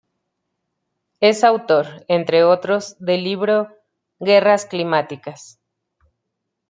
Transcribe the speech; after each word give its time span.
Es 1.19 1.43
autor, 1.43 2.05
entre 2.07 2.43
otros, 2.43 2.95
del 2.97 3.23
libro 3.23 3.69
"Guerras 4.19 4.65
climáticas". 4.65 5.59